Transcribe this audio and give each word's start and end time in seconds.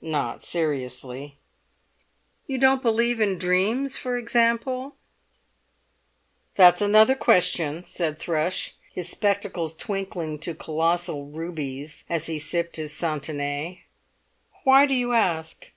"Not 0.00 0.40
seriously." 0.40 1.36
"You 2.46 2.56
don't 2.56 2.80
believe 2.80 3.20
in 3.20 3.36
dreams, 3.36 3.98
for 3.98 4.16
example?" 4.16 4.96
"That's 6.54 6.80
another 6.80 7.14
question," 7.14 7.84
said 7.84 8.18
Thrush, 8.18 8.72
his 8.94 9.10
spectacles 9.10 9.74
twinkling 9.74 10.38
to 10.38 10.54
colossal 10.54 11.26
rubies 11.26 12.06
as 12.08 12.24
he 12.24 12.38
sipped 12.38 12.76
his 12.76 12.94
Santenay. 12.94 13.82
"Why 14.64 14.86
do 14.86 14.94
you 14.94 15.12
ask?" 15.12 15.70